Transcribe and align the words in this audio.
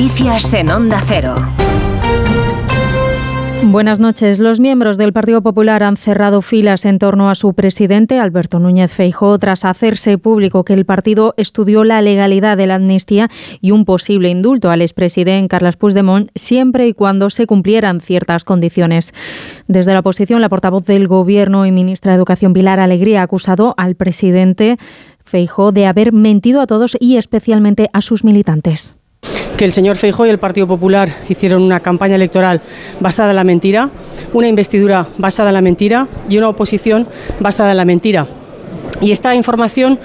Noticias 0.00 0.54
en 0.54 0.70
Onda 0.70 0.98
Cero. 1.04 1.34
Buenas 3.64 4.00
noches. 4.00 4.38
Los 4.38 4.58
miembros 4.58 4.96
del 4.96 5.12
Partido 5.12 5.42
Popular 5.42 5.82
han 5.82 5.98
cerrado 5.98 6.40
filas 6.40 6.86
en 6.86 6.98
torno 6.98 7.28
a 7.28 7.34
su 7.34 7.52
presidente, 7.52 8.18
Alberto 8.18 8.58
Núñez 8.60 8.94
Feijóo, 8.94 9.36
tras 9.38 9.66
hacerse 9.66 10.16
público 10.16 10.64
que 10.64 10.72
el 10.72 10.86
partido 10.86 11.34
estudió 11.36 11.84
la 11.84 12.00
legalidad 12.00 12.56
de 12.56 12.66
la 12.66 12.76
amnistía 12.76 13.28
y 13.60 13.72
un 13.72 13.84
posible 13.84 14.30
indulto 14.30 14.70
al 14.70 14.80
expresidente 14.80 15.48
Carles 15.48 15.76
Puigdemont 15.76 16.30
siempre 16.34 16.88
y 16.88 16.94
cuando 16.94 17.28
se 17.28 17.46
cumplieran 17.46 18.00
ciertas 18.00 18.44
condiciones. 18.44 19.12
Desde 19.68 19.92
la 19.92 20.00
oposición, 20.00 20.40
la 20.40 20.48
portavoz 20.48 20.86
del 20.86 21.08
Gobierno 21.08 21.66
y 21.66 21.72
ministra 21.72 22.12
de 22.12 22.16
Educación, 22.16 22.54
Pilar 22.54 22.80
Alegría, 22.80 23.20
ha 23.20 23.24
acusado 23.24 23.74
al 23.76 23.96
presidente 23.96 24.78
Feijóo 25.26 25.72
de 25.72 25.84
haber 25.84 26.14
mentido 26.14 26.62
a 26.62 26.66
todos 26.66 26.96
y 26.98 27.18
especialmente 27.18 27.90
a 27.92 28.00
sus 28.00 28.24
militantes 28.24 28.96
que 29.60 29.66
el 29.66 29.74
señor 29.74 29.98
Feijóo 29.98 30.24
y 30.24 30.30
el 30.30 30.38
Partido 30.38 30.66
Popular 30.66 31.14
hicieron 31.28 31.60
una 31.60 31.80
campaña 31.80 32.14
electoral 32.14 32.62
basada 32.98 33.28
en 33.28 33.36
la 33.36 33.44
mentira, 33.44 33.90
una 34.32 34.48
investidura 34.48 35.08
basada 35.18 35.50
en 35.50 35.54
la 35.54 35.60
mentira 35.60 36.08
y 36.30 36.38
una 36.38 36.48
oposición 36.48 37.06
basada 37.40 37.72
en 37.72 37.76
la 37.76 37.84
mentira. 37.84 38.26
Y 39.02 39.12
esta 39.12 39.34
información 39.34 39.98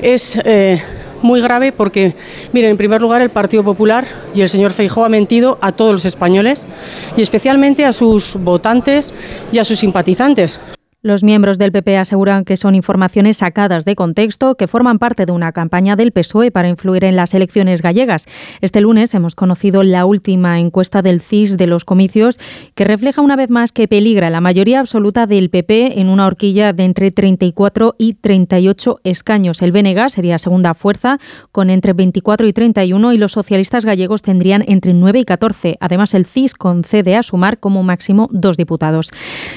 es 0.00 0.38
eh, 0.42 0.80
muy 1.20 1.42
grave 1.42 1.72
porque, 1.72 2.14
miren, 2.54 2.70
en 2.70 2.76
primer 2.78 3.02
lugar, 3.02 3.20
el 3.20 3.28
Partido 3.28 3.62
Popular 3.62 4.06
y 4.34 4.40
el 4.40 4.48
señor 4.48 4.72
Feijóo 4.72 5.04
ha 5.04 5.10
mentido 5.10 5.58
a 5.60 5.72
todos 5.72 5.92
los 5.92 6.06
españoles 6.06 6.66
y 7.14 7.20
especialmente 7.20 7.84
a 7.84 7.92
sus 7.92 8.36
votantes 8.36 9.12
y 9.52 9.58
a 9.58 9.66
sus 9.66 9.78
simpatizantes. 9.78 10.58
Los 11.04 11.24
miembros 11.24 11.58
del 11.58 11.72
PP 11.72 11.98
aseguran 11.98 12.44
que 12.44 12.56
son 12.56 12.76
informaciones 12.76 13.38
sacadas 13.38 13.84
de 13.84 13.96
contexto 13.96 14.54
que 14.54 14.68
forman 14.68 15.00
parte 15.00 15.26
de 15.26 15.32
una 15.32 15.50
campaña 15.50 15.96
del 15.96 16.12
PSOE 16.12 16.52
para 16.52 16.68
influir 16.68 17.02
en 17.02 17.16
las 17.16 17.34
elecciones 17.34 17.82
gallegas. 17.82 18.26
Este 18.60 18.80
lunes 18.80 19.12
hemos 19.12 19.34
conocido 19.34 19.82
la 19.82 20.04
última 20.04 20.60
encuesta 20.60 21.02
del 21.02 21.20
CIS 21.20 21.56
de 21.56 21.66
los 21.66 21.84
comicios 21.84 22.38
que 22.76 22.84
refleja 22.84 23.20
una 23.20 23.34
vez 23.34 23.50
más 23.50 23.72
que 23.72 23.88
peligra 23.88 24.30
la 24.30 24.40
mayoría 24.40 24.78
absoluta 24.78 25.26
del 25.26 25.50
PP 25.50 26.00
en 26.00 26.08
una 26.08 26.24
horquilla 26.24 26.72
de 26.72 26.84
entre 26.84 27.10
34 27.10 27.96
y 27.98 28.14
38 28.14 29.00
escaños. 29.02 29.60
El 29.60 29.72
BNG 29.72 30.08
sería 30.08 30.38
segunda 30.38 30.72
fuerza 30.72 31.18
con 31.50 31.70
entre 31.70 31.94
24 31.94 32.46
y 32.46 32.52
31 32.52 33.12
y 33.12 33.18
los 33.18 33.32
socialistas 33.32 33.84
gallegos 33.84 34.22
tendrían 34.22 34.62
entre 34.68 34.94
9 34.94 35.18
y 35.18 35.24
14. 35.24 35.78
Además, 35.80 36.14
el 36.14 36.26
CIS 36.26 36.54
concede 36.54 37.16
a 37.16 37.24
sumar 37.24 37.58
como 37.58 37.82
máximo 37.82 38.28
dos 38.30 38.56
diputados. 38.56 39.10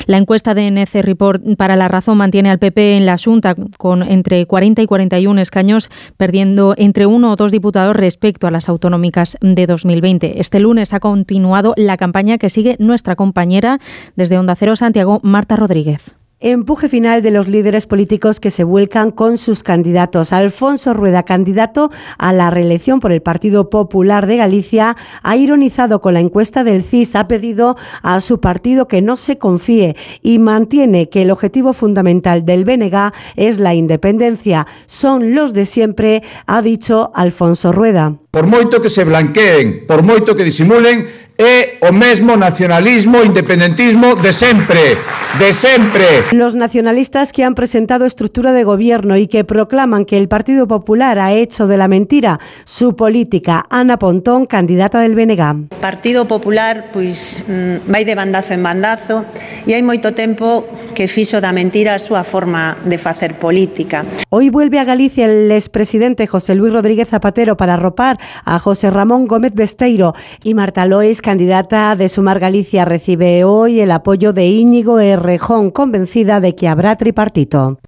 La 0.07 0.17
encuesta 0.17 0.55
de 0.55 0.71
NC 0.71 1.03
Report 1.03 1.34
para 1.57 1.75
la 1.75 1.87
razón 1.87 2.17
mantiene 2.17 2.49
al 2.49 2.59
PP 2.59 2.97
en 2.97 3.05
la 3.05 3.17
Junta 3.17 3.55
con 3.77 4.03
entre 4.03 4.45
40 4.45 4.81
y 4.81 4.85
41 4.85 5.41
escaños, 5.41 5.89
perdiendo 6.17 6.73
entre 6.77 7.05
uno 7.05 7.31
o 7.31 7.35
dos 7.35 7.51
diputados 7.51 7.95
respecto 7.95 8.47
a 8.47 8.51
las 8.51 8.69
autonómicas 8.69 9.37
de 9.41 9.67
2020. 9.67 10.39
Este 10.39 10.59
lunes 10.59 10.93
ha 10.93 10.99
continuado 10.99 11.73
la 11.77 11.97
campaña 11.97 12.37
que 12.37 12.49
sigue 12.49 12.75
nuestra 12.79 13.15
compañera 13.15 13.79
desde 14.15 14.37
Onda 14.37 14.55
Cero 14.55 14.75
Santiago, 14.75 15.19
Marta 15.23 15.55
Rodríguez. 15.55 16.14
Empuje 16.41 16.89
final 16.89 17.21
de 17.21 17.31
los 17.31 17.47
líderes 17.47 17.85
políticos 17.85 18.41
que 18.41 18.49
se 18.49 18.65
vuelcan 18.65 19.11
con 19.11 19.37
sus 19.37 19.63
candidatos. 19.63 20.33
Alfonso 20.33 20.93
Rueda, 20.93 21.23
candidato 21.23 21.91
a 22.17 22.33
la 22.33 22.51
reelección 22.51 22.99
por 22.99 23.13
el 23.13 23.21
Partido 23.21 23.69
Popular 23.69 24.27
de 24.27 24.35
Galicia, 24.35 24.97
ha 25.23 25.37
ironizado 25.37 26.01
con 26.01 26.13
la 26.13 26.19
encuesta 26.19 26.65
del 26.65 26.83
CIS, 26.83 27.15
ha 27.15 27.29
pedido 27.29 27.77
a 28.01 28.19
su 28.19 28.41
partido 28.41 28.85
que 28.89 29.01
no 29.01 29.15
se 29.15 29.37
confíe 29.37 29.95
y 30.21 30.39
mantiene 30.39 31.07
que 31.07 31.21
el 31.21 31.31
objetivo 31.31 31.71
fundamental 31.71 32.43
del 32.45 32.65
BNG 32.65 33.13
es 33.37 33.57
la 33.57 33.73
independencia. 33.73 34.67
Son 34.87 35.35
los 35.35 35.53
de 35.53 35.65
siempre, 35.65 36.21
ha 36.47 36.61
dicho 36.61 37.11
Alfonso 37.15 37.71
Rueda. 37.71 38.17
Por 38.31 38.47
moito 38.47 38.81
que 38.81 38.89
se 38.89 39.05
blanqueen, 39.05 39.87
por 39.87 40.03
moito 40.03 40.35
que 40.35 40.43
disimulen, 40.43 41.07
é 41.37 41.77
o 41.81 41.91
mesmo 41.91 42.35
nacionalismo, 42.35 43.23
independentismo 43.23 44.15
de 44.15 44.31
sempre, 44.31 44.97
de 45.39 45.51
sempre. 45.51 46.05
Los 46.31 46.55
nacionalistas 46.55 47.33
que 47.33 47.43
han 47.43 47.55
presentado 47.55 48.05
estructura 48.05 48.53
de 48.53 48.63
gobierno 48.63 49.17
y 49.17 49.27
que 49.27 49.43
proclaman 49.43 50.05
que 50.05 50.17
el 50.17 50.29
Partido 50.29 50.67
Popular 50.67 51.19
ha 51.19 51.33
hecho 51.33 51.67
de 51.67 51.77
la 51.77 51.87
mentira 51.87 52.39
su 52.63 52.95
política. 52.95 53.65
Ana 53.69 53.99
Pontón, 53.99 54.45
candidata 54.45 54.99
del 54.99 55.15
BNG. 55.15 55.69
Partido 55.81 56.25
Popular, 56.25 56.85
pois, 56.93 57.43
mm, 57.47 57.91
vai 57.91 58.05
de 58.05 58.15
bandazo 58.15 58.53
en 58.53 58.63
bandazo 58.63 59.25
e 59.67 59.75
hai 59.75 59.83
moito 59.83 60.15
tempo 60.15 60.63
que 60.95 61.11
fixo 61.11 61.43
da 61.43 61.51
mentira 61.51 61.93
a 61.93 61.99
súa 61.99 62.23
forma 62.23 62.79
de 62.87 62.95
facer 62.95 63.35
política. 63.35 64.07
Hoy 64.31 64.47
vuelve 64.49 64.79
a 64.79 64.87
Galicia 64.87 65.25
el 65.27 65.51
expresidente 65.51 66.27
José 66.27 66.55
Luis 66.55 66.71
Rodríguez 66.71 67.09
Zapatero 67.09 67.57
para 67.57 67.75
arropar 67.75 68.17
a 68.45 68.57
José 68.59 68.89
Ramón 68.89 69.27
Gómez 69.27 69.53
Besteiro 69.53 70.15
y 70.43 70.53
Marta 70.53 70.85
Lois 70.85 71.21
candidata 71.21 71.95
de 71.95 72.07
Sumar 72.07 72.39
Galicia, 72.39 72.85
recibe 72.85 73.43
hoy 73.43 73.81
el 73.81 73.91
apoyo 73.91 74.31
de 74.31 74.47
Íñigo 74.47 74.95
Errejón, 75.25 75.71
convencida 75.71 76.39
de 76.39 76.53
que 76.53 76.67
habrá 76.67 76.95
tripartito. 76.97 77.79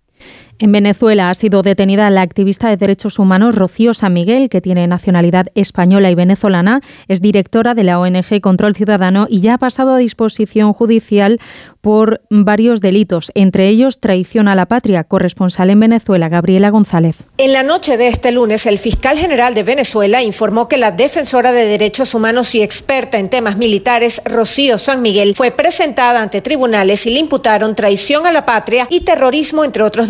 En 0.59 0.71
Venezuela 0.71 1.29
ha 1.29 1.35
sido 1.35 1.61
detenida 1.61 2.09
la 2.09 2.23
activista 2.23 2.67
de 2.67 2.77
derechos 2.77 3.19
humanos 3.19 3.53
Rocío 3.53 3.93
San 3.93 4.13
Miguel, 4.13 4.49
que 4.49 4.59
tiene 4.59 4.87
nacionalidad 4.87 5.47
española 5.53 6.09
y 6.09 6.15
venezolana, 6.15 6.81
es 7.07 7.21
directora 7.21 7.75
de 7.75 7.83
la 7.83 7.99
ONG 7.99 8.41
Control 8.41 8.75
Ciudadano 8.75 9.27
y 9.29 9.41
ya 9.41 9.53
ha 9.53 9.57
pasado 9.59 9.93
a 9.93 9.97
disposición 9.99 10.73
judicial 10.73 11.39
por 11.81 12.21
varios 12.31 12.81
delitos, 12.81 13.31
entre 13.35 13.69
ellos 13.69 13.99
traición 13.99 14.47
a 14.47 14.55
la 14.55 14.65
patria. 14.65 15.03
Corresponsal 15.03 15.69
en 15.69 15.79
Venezuela, 15.79 16.27
Gabriela 16.27 16.71
González. 16.71 17.17
En 17.37 17.53
la 17.53 17.61
noche 17.61 17.95
de 17.95 18.07
este 18.07 18.31
lunes, 18.31 18.65
el 18.65 18.79
fiscal 18.79 19.17
general 19.17 19.53
de 19.53 19.61
Venezuela 19.61 20.23
informó 20.23 20.67
que 20.67 20.77
la 20.77 20.91
defensora 20.91 21.51
de 21.51 21.65
derechos 21.65 22.15
humanos 22.15 22.55
y 22.55 22.63
experta 22.63 23.19
en 23.19 23.29
temas 23.29 23.57
militares, 23.57 24.21
Rocío 24.25 24.79
San 24.79 25.03
Miguel, 25.03 25.35
fue 25.35 25.51
presentada 25.51 26.21
ante 26.21 26.41
tribunales 26.41 27.05
y 27.05 27.11
le 27.11 27.19
imputaron 27.19 27.75
traición 27.75 28.25
a 28.25 28.31
la 28.31 28.43
patria 28.43 28.87
y 28.89 29.01
terrorismo, 29.01 29.63
entre 29.63 29.83
otros 29.83 30.07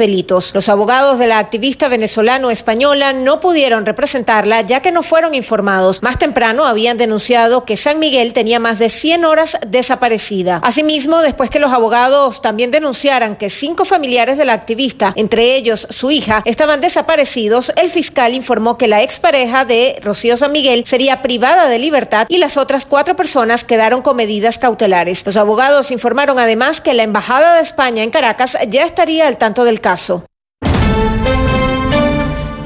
Los 0.53 0.69
abogados 0.69 1.17
de 1.17 1.25
la 1.27 1.39
activista 1.39 1.87
venezolano-española 1.87 3.11
no 3.13 3.39
pudieron 3.39 3.85
representarla 3.85 4.61
ya 4.61 4.81
que 4.81 4.91
no 4.91 5.01
fueron 5.01 5.33
informados. 5.33 6.03
Más 6.03 6.19
temprano 6.19 6.65
habían 6.65 6.97
denunciado 6.97 7.65
que 7.65 7.75
San 7.75 7.97
Miguel 7.97 8.33
tenía 8.33 8.59
más 8.59 8.77
de 8.77 8.89
100 8.89 9.25
horas 9.25 9.57
desaparecida. 9.65 10.59
Asimismo, 10.63 11.21
después 11.21 11.49
que 11.49 11.59
los 11.59 11.73
abogados 11.73 12.41
también 12.41 12.69
denunciaran 12.69 13.35
que 13.35 13.49
cinco 13.49 13.83
familiares 13.83 14.37
de 14.37 14.45
la 14.45 14.53
activista, 14.53 15.13
entre 15.15 15.55
ellos 15.55 15.87
su 15.89 16.11
hija, 16.11 16.43
estaban 16.45 16.81
desaparecidos, 16.81 17.71
el 17.75 17.89
fiscal 17.89 18.35
informó 18.35 18.77
que 18.77 18.87
la 18.87 19.01
expareja 19.01 19.65
de 19.65 19.99
Rocío 20.03 20.37
San 20.37 20.51
Miguel 20.51 20.85
sería 20.85 21.23
privada 21.23 21.67
de 21.67 21.79
libertad 21.79 22.27
y 22.29 22.37
las 22.37 22.57
otras 22.57 22.85
cuatro 22.85 23.15
personas 23.15 23.63
quedaron 23.63 24.03
con 24.03 24.15
medidas 24.15 24.59
cautelares. 24.59 25.25
Los 25.25 25.37
abogados 25.37 25.89
informaron 25.89 26.37
además 26.37 26.79
que 26.81 26.93
la 26.93 27.03
Embajada 27.03 27.55
de 27.55 27.61
España 27.61 28.03
en 28.03 28.11
Caracas 28.11 28.57
ya 28.69 28.85
estaría 28.85 29.27
al 29.27 29.37
tanto 29.37 29.63
del 29.63 29.81
caso. 29.81 30.26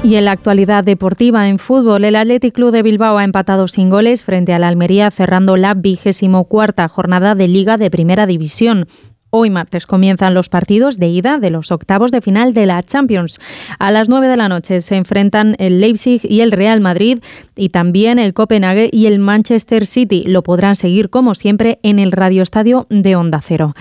Y 0.04 0.16
en 0.16 0.24
la 0.24 0.32
actualidad 0.32 0.82
deportiva 0.82 1.48
en 1.48 1.60
fútbol, 1.60 2.04
el 2.04 2.16
Athletic 2.16 2.54
Club 2.54 2.72
de 2.72 2.82
Bilbao 2.82 3.18
ha 3.18 3.24
empatado 3.24 3.68
sin 3.68 3.88
goles 3.88 4.24
frente 4.24 4.52
al 4.52 4.64
Almería, 4.64 5.12
cerrando 5.12 5.56
la 5.56 5.74
vigésimo 5.74 6.46
cuarta 6.46 6.88
jornada 6.88 7.36
de 7.36 7.46
Liga 7.46 7.76
de 7.76 7.88
Primera 7.88 8.26
División. 8.26 8.86
Hoy 9.34 9.48
martes 9.48 9.86
comienzan 9.86 10.34
los 10.34 10.50
partidos 10.50 10.98
de 10.98 11.08
ida 11.08 11.38
de 11.38 11.48
los 11.48 11.72
octavos 11.72 12.10
de 12.10 12.20
final 12.20 12.52
de 12.52 12.66
la 12.66 12.82
Champions. 12.82 13.40
A 13.78 13.90
las 13.90 14.10
9 14.10 14.28
de 14.28 14.36
la 14.36 14.50
noche 14.50 14.82
se 14.82 14.94
enfrentan 14.94 15.56
el 15.58 15.80
Leipzig 15.80 16.20
y 16.22 16.42
el 16.42 16.52
Real 16.52 16.82
Madrid 16.82 17.20
y 17.56 17.70
también 17.70 18.18
el 18.18 18.34
Copenhague 18.34 18.90
y 18.92 19.06
el 19.06 19.18
Manchester 19.18 19.86
City. 19.86 20.24
Lo 20.26 20.42
podrán 20.42 20.76
seguir 20.76 21.08
como 21.08 21.34
siempre 21.34 21.78
en 21.82 21.98
el 21.98 22.12
Radio 22.12 22.42
Estadio 22.42 22.86
de 22.90 23.16
Onda 23.16 23.40
Cero. 23.40 23.72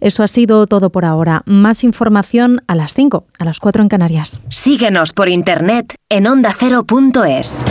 Eso 0.00 0.22
ha 0.22 0.28
sido 0.28 0.66
todo 0.66 0.88
por 0.88 1.04
ahora. 1.04 1.42
Más 1.44 1.84
información 1.84 2.62
a 2.66 2.74
las 2.74 2.94
5, 2.94 3.26
a 3.38 3.44
las 3.44 3.60
4 3.60 3.82
en 3.82 3.88
Canarias. 3.90 4.40
Síguenos 4.48 5.12
por 5.12 5.28
internet 5.28 5.96
en 6.08 6.26
ondacero.es. 6.26 7.62